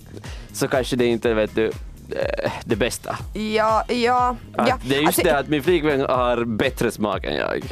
[0.52, 1.72] så kanske det inte vet du
[2.64, 3.16] det bästa.
[3.32, 4.78] ja, ja, Att ja.
[4.84, 7.64] Det är just Alltså, det att min flickvän har bättre smak än jag.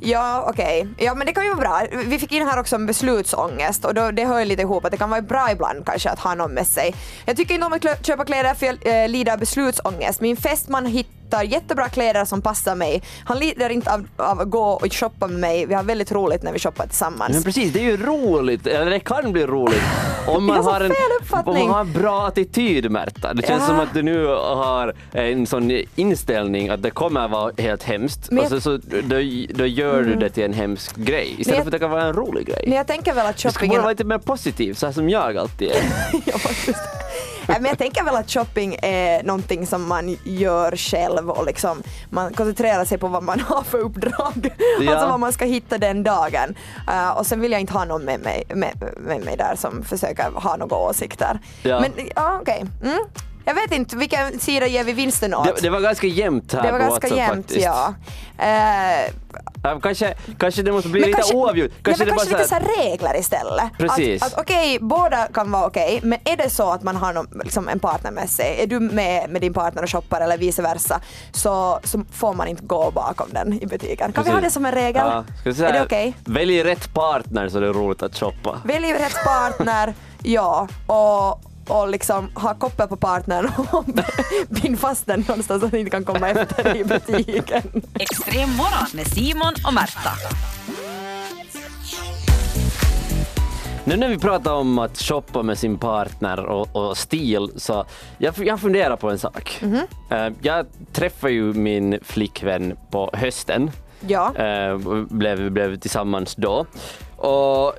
[0.00, 0.88] Ja, okej.
[0.98, 1.98] Ja, men det kan ju vara bra.
[2.06, 4.96] Vi fick in här också om beslutsångest och då, det hör lite ihop att det
[4.96, 6.94] kan vara bra ibland kanske att ha någon med sig.
[7.26, 10.20] Jag tycker inte om att köpa kläder för jag eh, lider av beslutsångest.
[10.20, 10.86] Min fästman
[11.28, 13.02] hittar jättebra kläder som passar mig.
[13.24, 15.66] Han lider inte av, av att gå och shoppa med mig.
[15.66, 17.32] Vi har väldigt roligt när vi shoppar tillsammans.
[17.34, 19.82] Men precis, det är ju roligt, eller det kan bli roligt
[20.26, 20.92] om man, Jag har en,
[21.32, 23.34] om man har en bra attityd Märta.
[23.34, 23.66] Det känns Ja.
[23.66, 28.44] som att du nu har en sån inställning att det kommer vara helt hemskt Men
[28.44, 29.16] och så, så då,
[29.54, 32.04] då gör du det till en hemsk grej istället jag- för att det kan vara
[32.04, 32.64] en rolig grej.
[32.66, 33.80] Men jag tänker väl att Du ska shoppingen...
[33.82, 35.82] vara lite mer positiv, så här som jag alltid är.
[36.24, 36.34] Ja,
[37.48, 42.34] men jag tänker väl att shopping är någonting som man gör själv och liksom man
[42.34, 44.54] koncentrerar sig på vad man har för uppdrag.
[44.80, 44.92] Ja.
[44.92, 46.54] Alltså vad man ska hitta den dagen.
[46.88, 49.84] Uh, och sen vill jag inte ha någon med mig, med, med mig där som
[49.84, 51.38] försöker ha några åsikter.
[51.62, 51.80] Ja.
[51.80, 52.64] Men ja, okej.
[52.82, 52.98] Mm.
[53.48, 55.44] Jag vet inte, vilken sida ger vi vinsten åt?
[55.56, 57.66] Det, det var ganska jämnt här Det var på ganska WhatsApp jämnt, faktiskt.
[57.66, 57.94] ja.
[58.38, 59.12] Eh,
[59.82, 61.70] Kanske, kanske det måste bli men lite kanske, oavgjort.
[61.82, 63.64] Kanske, ja, kanske lite så här- regler istället.
[63.78, 64.22] Precis.
[64.22, 67.26] Att, att okej, båda kan vara okej, men är det så att man har någon,
[67.44, 70.62] liksom en partner med sig, är du med med din partner och shoppar eller vice
[70.62, 71.00] versa,
[71.32, 74.12] så, så får man inte gå bakom den i butiken.
[74.12, 74.52] Kan vi ha Precis.
[74.52, 75.02] det som en regel?
[75.44, 76.14] Ja, säga, är det okej?
[76.24, 78.60] Välj rätt partner så det är roligt att shoppa.
[78.64, 83.84] Välj rätt partner, ja, och och liksom ha koppel på partnern och
[84.48, 87.62] bind fast den någonstans så att den inte kan komma efter i butiken.
[87.98, 90.10] Extrem morgon med Simon och Märta.
[93.88, 97.84] Nu när vi pratar om att shoppa med sin partner och, och stil så
[98.18, 99.58] jag, jag funderar på en sak.
[99.62, 99.80] Mhm.
[100.10, 103.70] Eh, jag träffade ju min flickvän på hösten.
[104.00, 104.36] Ja.
[104.36, 104.76] Eh,
[105.10, 106.66] blev, blev tillsammans då.
[107.16, 107.74] Och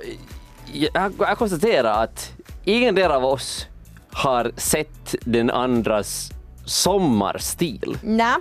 [0.73, 2.31] jag, jag konstaterar att
[2.63, 3.67] ingen del av oss
[4.11, 6.31] har sett den andras
[6.65, 8.35] sommarstil Nej.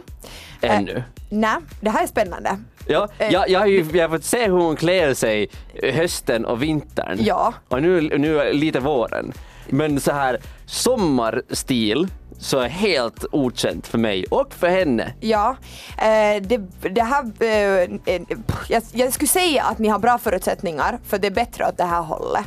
[0.61, 1.03] ännu.
[1.31, 2.59] Nej, det här är spännande.
[2.87, 5.49] Ja, Eh, jag, jag har ju jag har fått se hur hon klär sig
[5.83, 7.19] hösten och vintern.
[7.21, 7.55] Ja.
[7.69, 9.33] Och nu, nu är lite våren.
[9.69, 15.13] Men så här sommarstil så är helt okänt för mig och för henne.
[15.21, 15.57] Ja,
[15.99, 18.23] eh, det, det här, eh, eh,
[18.69, 21.85] jag, jag skulle säga att ni har bra förutsättningar för det är bättre åt det
[21.85, 22.45] här hållet.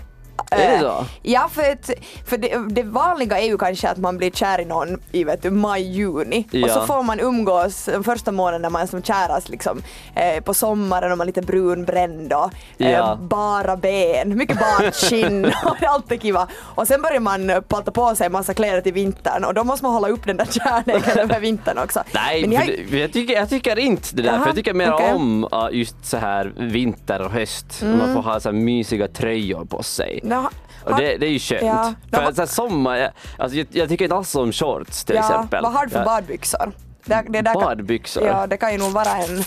[0.51, 1.05] Är det Eh, så?
[1.21, 1.89] Ja, för, att,
[2.25, 5.41] för det, det vanliga är ju kanske att man blir kär i någon i vet
[5.43, 6.85] du, maj, juni och så Ja.
[6.85, 9.81] får man umgås den första månaden när man är som kärast liksom,
[10.15, 13.15] eh, på sommaren och man är lite brunbränd och eh, Ja.
[13.21, 16.47] bara ben, mycket barskinn och allt är kiva.
[16.59, 19.85] Och sen börjar man eh, palta på sig massa kläder till vintern och då måste
[19.85, 22.03] man hålla upp den där kärleken över vintern också.
[22.13, 24.29] Nej, Men jag- det, jag, tycker, jag tycker inte det där.
[24.29, 25.13] Jaha, för jag tycker mer okej.
[25.13, 27.65] om just så här vinter och höst.
[27.81, 30.19] när Man får ha så här mysiga tröjor på sig.
[30.31, 30.49] Nå,
[30.85, 31.61] Och det, det är ju skönt.
[31.63, 31.93] Ja.
[32.13, 35.21] För Nå, så sommar, jag, alltså, jag, jag tycker inte alls om shorts till ja,
[35.21, 35.63] exempel.
[35.63, 36.71] Vad har du för badbyxor?
[37.05, 38.27] Det, det där kan- Badbyxor?
[38.27, 39.43] Ja, det kan ju nog vara en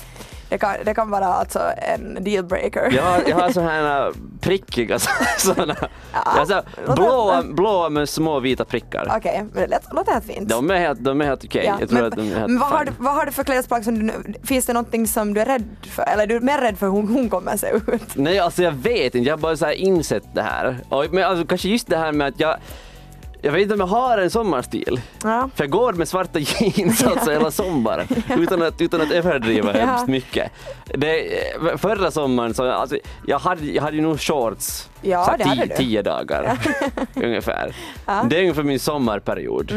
[0.49, 2.93] det kan, det kan vara alltså en dealbreaker.
[2.97, 4.99] Jag har, jag har såna här prickiga
[5.39, 5.77] sådana.
[6.13, 9.13] Alltså, låter- blåa, blåa med små vita prickar.
[9.17, 10.49] Okej, men det låter helt fint.
[10.49, 11.65] De är helt, de är helt okej.
[11.67, 13.33] Ja, Jag tror men, att de är helt men vad, har du, vad har du
[13.33, 14.13] för klädesplagg som du,
[14.45, 16.03] finns det någonting som du är rädd för?
[16.03, 18.03] Eller är du mer rädd för hur hon, hon kommer se ut?
[18.17, 19.29] Nej, alltså jag vet inte.
[19.29, 20.79] Jag har bara så här insett det här.
[20.89, 22.57] Och, men alltså, kanske just det här med att jag
[23.45, 25.01] jag vet inte om jag har en sommarstil.
[25.23, 25.51] Ja.
[25.55, 28.07] För jag går med svarta jeans alltså hela sommaren
[28.39, 29.87] utan, att, utan att överdriva Ja.
[29.87, 30.51] hemskt mycket.
[30.95, 31.29] Det,
[31.77, 36.59] förra sommaren så alltså, jag hade jag hade nog shorts Ja, så tio, tio dagar
[37.15, 37.77] ungefär.
[38.07, 38.13] Ja.
[38.13, 38.29] Mm.
[38.29, 39.73] Det är ungefär min sommarperiod.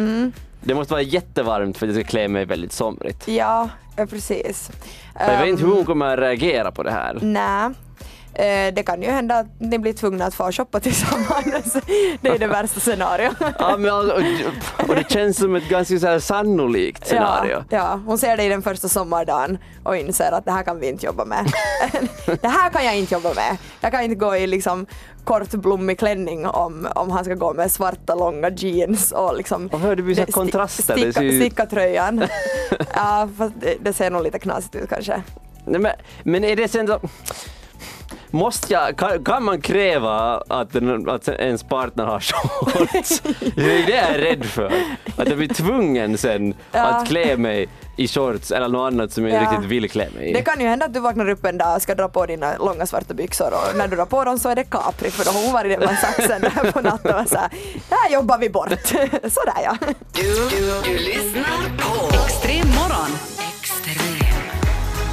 [0.61, 3.27] Det måste vara jättevarmt för att jag ska klä mig väldigt somrigt.
[3.27, 3.69] Ja,
[4.09, 4.71] precis.
[5.19, 7.17] Jag vet inte hur Ehm, hon kommer att reagera på det här.
[7.21, 7.69] Nej.
[8.37, 11.73] Eh, det kan ju hända att ni blir tvungna att få shoppa tillsammans.
[12.21, 13.35] det är det värsta scenariot.
[13.59, 14.15] Ja, men alltså,
[14.87, 17.63] och, det känns som ett ganska så här sannolikt scenario.
[17.69, 20.89] Ja, ja, hon ser dig den första sommardagen och inser att det här kan vi
[20.89, 21.51] inte jobba med.
[22.41, 23.57] det här kan jag inte jobba med.
[23.81, 24.85] Jag kan inte gå i liksom
[25.23, 29.79] kort blommig klänning om, om han ska gå med svarta långa jeans och liksom Och
[29.79, 30.95] hör, det blir så kontraster.
[30.95, 32.25] Det Sticka, sticka tröjan.
[32.95, 35.23] ja, fast det, det ser nog lite knasigt ut kanske.
[35.65, 35.91] Nej, men,
[36.23, 36.99] men är det sen så...
[38.31, 43.19] Måste jag, kan, kan man kräva att, en, att ens partner har shorts?
[43.55, 44.71] det är det jag är rädd för.
[45.17, 46.83] Att jag blir tvungen sen Ja.
[46.83, 49.51] att klä mig i shorts eller något annat som jag Ja.
[49.51, 50.33] riktigt vill klä mig i.
[50.33, 52.57] Det kan ju hända att du vaknar upp en dag och ska dra på dina
[52.57, 55.31] långa svarta byxor och när du drar på dem så är det Capri för då
[55.31, 57.49] har hon varit med saxen där på natten och såhär,
[57.89, 58.69] det här jobbar vi bort.
[59.23, 59.77] Sådär ja.
[60.13, 63.11] Du, du, du lyssnar på Extrem morgon.
[63.49, 64.17] Extrem.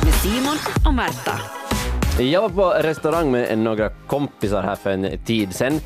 [0.04, 1.32] Med Simon och Märta.
[2.18, 5.80] Jag var på restaurang med några kompisar här för en tid sedan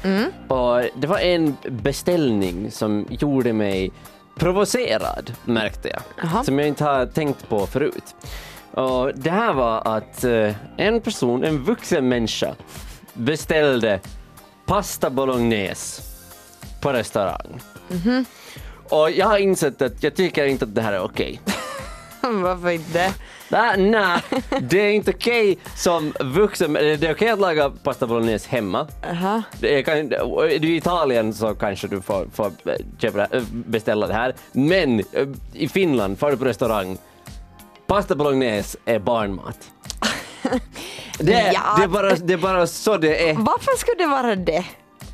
[0.49, 3.91] och det var en beställning som gjorde mig
[4.37, 6.45] provocerad märkte jag, Jaha.
[6.45, 8.15] som jag inte har tänkt på förut.
[8.71, 12.55] Och det här var att eh, en person, en vuxen människa,
[13.15, 14.01] beställde
[14.67, 16.03] pasta bolognese
[16.83, 17.61] på restaurang.
[18.91, 21.41] Och jag har insett att jag tycker inte att det här är okej.
[22.43, 23.13] Varför inte?
[23.49, 24.21] Nej, nej,
[24.61, 26.73] det är inte okej som vuxen.
[26.73, 28.87] Det är okej att laga pasta bolognese hemma.
[29.61, 32.53] Det är, kan, är du i Italien så kanske du får, får
[32.99, 34.35] köpa, beställa det här.
[34.53, 36.99] Men eh, i Finland, får du på restaurang,
[37.87, 39.59] pasta bolognese är barnmat.
[41.19, 41.75] Det, Ja.
[41.79, 43.35] det, är bara, det är bara så det är.
[43.35, 44.65] Varför skulle det vara det?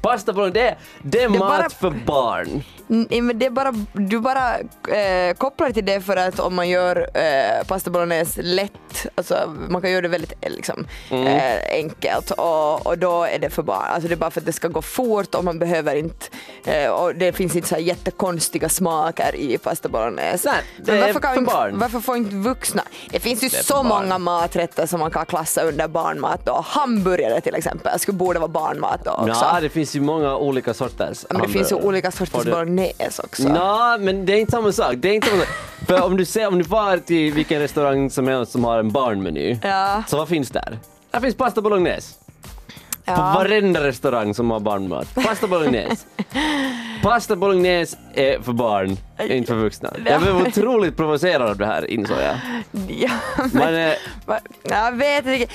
[0.04, 2.62] Pasta bolognese, det, är- det är Det är mat bara- för barn.
[2.86, 4.58] Nej, men det är bara, du bara
[4.98, 9.82] eh, kopplar till det för att om man gör eh, pasta bolognese lätt, alltså man
[9.82, 11.26] kan göra det väldigt eh, liksom, Mm.
[11.26, 13.82] eh, enkelt och, och då är det för barn.
[13.94, 16.26] Alltså det är bara för att det ska gå fort och man behöver inte,
[16.64, 20.48] eh, och det finns inte så här jättekonstiga smaker i pasta bolognese.
[20.48, 21.78] Nej, det Men är varför, kan för inte, barn.
[21.78, 22.82] varför får inte vuxna?
[23.10, 23.86] Det finns ju Det är så barn.
[23.88, 26.64] många maträtter som man kan klassa under barnmat då.
[26.66, 29.44] Hamburgare till exempel skulle borde vara barnmat då också.
[29.52, 33.42] Ja, det finns ju många olika sorters men det finns ju olika sorters bolognese också.
[33.42, 34.94] Ja, men det är inte samma sak.
[34.96, 35.48] Det är inte samma sak.
[35.86, 38.92] För om du, ser, om du far till vilken restaurang som helst som har en
[38.92, 40.02] barnmeny, Ja.
[40.08, 40.78] så vad finns där?
[41.10, 42.14] Där finns pasta bolognese.
[43.04, 43.32] På Ja.
[43.38, 45.14] varenda restaurang som har barnmat.
[45.14, 46.06] Pasta bolognese.
[47.02, 48.96] Pasta bolognese är för barn,
[49.30, 49.90] inte för vuxna.
[50.06, 52.36] Jag blev otroligt provocerad av det här insåg jag.
[52.88, 53.10] Ja,
[53.52, 55.46] Man är, Va- Jag vet inte.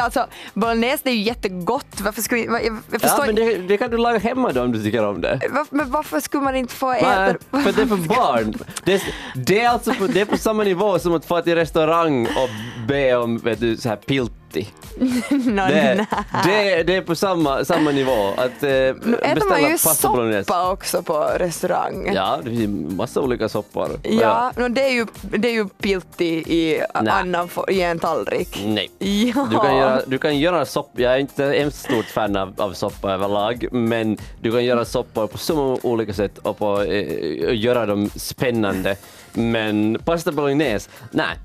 [0.00, 2.00] Alltså, bolognese det är ju jättegott.
[2.00, 4.72] Varför skulle, jag, jag ja, förstår men det, det kan du laga hemma då om
[4.72, 5.40] du tycker om det.
[5.50, 7.34] varför, men varför skulle man inte få Nej, äta?
[7.50, 8.54] för det är för barn.
[8.84, 9.02] Det är,
[9.34, 12.48] det är alltså på, det är på samma nivå som att få till restaurang och
[12.88, 14.68] be om vet du, så här pil, pilti.
[15.50, 16.06] Nå, Det,
[16.44, 18.28] det, det är på samma, samma nivå.
[18.36, 20.44] Att eh, äter man ju pasta bolognese.
[20.44, 22.12] soppa också på restaurang.
[22.14, 23.88] Ja, det finns massa olika soppor.
[24.02, 28.62] Ja, nå, det, är ju, det är ju pilti i, annan, i en tallrik.
[28.66, 28.90] Nej.
[28.98, 29.48] Ja.
[29.50, 32.72] Du kan göra, du kan göra soppa, jag är inte hemskt stort fan av, av
[32.72, 37.54] soppa överlag, men du kan göra soppor på så många olika sätt och på, eh,
[37.54, 38.96] göra dem spännande.
[39.32, 41.36] Men pasta bolognese, nej,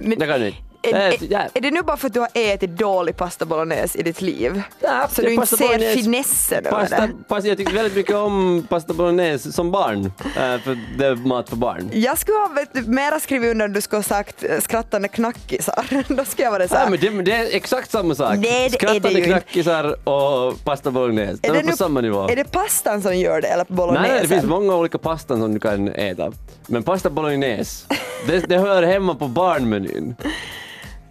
[0.00, 0.67] Men det kan du inte.
[0.82, 1.40] Är, är, ja.
[1.54, 4.62] är det nu bara för att du har ätit dålig pasta bolognese i ditt liv?
[4.80, 7.12] Ja, så det du inte ser bolognese- finessen över Pasta, det?
[7.28, 11.48] pasta, jag tyckte väldigt mycket om pasta bolognese som barn, eh, för det är mat
[11.48, 11.90] för barn.
[11.92, 16.04] Jag skulle ha vet, mera skrivit under om du skulle ha sagt eh, skrattande knackisar.
[16.16, 16.90] Då skulle jag vara så Ja, här.
[16.90, 18.30] men det, det är exakt samma sak.
[18.36, 19.28] Nej, det är det Skrattande ju inte.
[19.28, 22.28] knackisar och pasta bolognese, de är, på nu- samma nivå.
[22.28, 24.08] är det pastan som gör det eller bolognese?
[24.12, 26.32] Nej, det finns många olika pastan som du kan äta.
[26.66, 27.86] Men pasta bolognese,
[28.26, 30.16] det, det hör hemma på barnmenyn.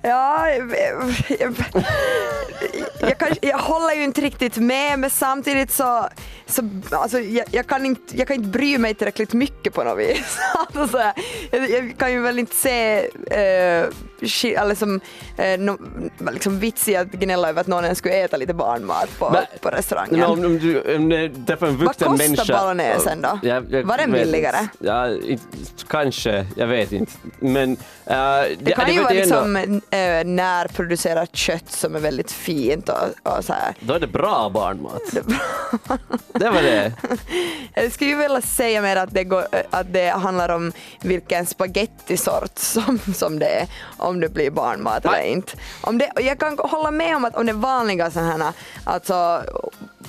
[0.01, 0.75] Ja, jag,
[1.39, 1.55] jag,
[2.99, 6.09] jag, kan, jag håller ju inte riktigt med men samtidigt så,
[6.45, 9.99] så alltså, jag, jag, kan inte, jag kan inte bry mig tillräckligt mycket på något
[9.99, 10.37] vis.
[10.73, 11.01] Alltså,
[11.51, 12.97] jag, jag kan ju väl inte se
[13.31, 13.85] eh,
[14.21, 14.99] ski- eller som,
[15.37, 15.77] eh, no,
[16.31, 19.43] liksom vits i att gnälla över att någon ens skulle äta lite barnmat på, Men-
[19.61, 20.19] på restaurangen.
[20.19, 22.59] Men om, om du om det träffar en Vad vuxen kostar människa...
[22.59, 23.39] bolognesen då?
[23.43, 24.67] Jag, jag Var den billigare?
[24.79, 25.09] Ja,
[25.89, 27.11] kanske, jag vet inte.
[27.39, 27.71] Men...
[28.05, 28.17] eh,
[28.59, 29.55] Det kan ju vet vara liksom
[29.89, 33.73] eh, närproducerat kött som är väldigt fint och, och så här.
[33.79, 35.01] Då är det bra barnmat.
[36.33, 36.93] det var det.
[37.73, 42.51] Jag skulle ju vilja säga mer att det, går, att det handlar om vilken spagettisort
[42.59, 43.67] som, som det är,
[44.07, 45.57] om det blir barnmat eller inte.
[45.81, 49.43] Om det, jag kan hålla med om att om det är vanliga sådana här, alltså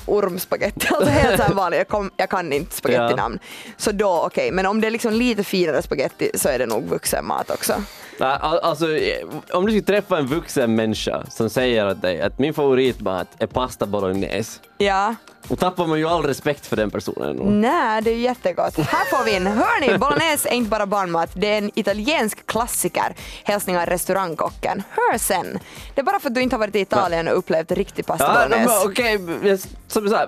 [0.09, 3.39] ormspagetti, alltså helt så här vanliga, jag, kom, jag kan inte spagettinamn,
[3.77, 6.85] så då okej, men om det är liksom lite finare spagetti så är det nog
[6.89, 7.75] vuxenmat också.
[8.21, 12.21] Nej, al- Alltså, eh, om du skulle träffa en vuxen människa som säger åt dig
[12.21, 15.15] att min favoritmat är pasta bolognese, Ja,
[15.49, 17.61] då tappar man ju all respekt för den personen.
[17.61, 18.77] nej det är jättegott.
[18.79, 22.47] Här får vi in, hör ni, bolognese är inte bara barnmat, det är en italiensk
[22.47, 23.15] klassiker.
[23.45, 24.83] Hälsningar restaurangkocken.
[24.91, 25.59] Hör sen.
[25.95, 28.25] Det är bara för att du inte har varit i Italien och upplevt riktig pasta
[28.25, 28.83] Ja, bolognese.
[28.85, 29.61] okej, jag-
[30.01, 30.23] som du sa,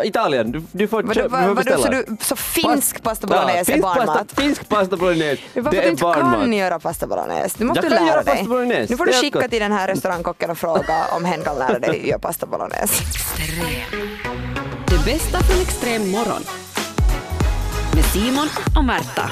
[0.00, 1.90] eh, Italien, du, du får, du vad- vadå, så, beställa.
[1.90, 4.06] du, så finsk pasta bolognese är finsk barnmat?
[4.06, 6.40] Pasta, finsk pasta bolognese, Varför det du är inte barnmat.
[6.40, 7.56] kan göra pasta bolognese?
[7.58, 8.34] Nu måste Jag du lära dig.
[8.34, 9.50] pasta bolognese, Nu får du är skicka gott.
[9.50, 13.02] till den här restaurangkocken och fråga om hen kan lära dig göra pasta bolognese.
[14.88, 16.42] Det bästa från extrem morgon.
[17.94, 19.30] Med Simon och Märta.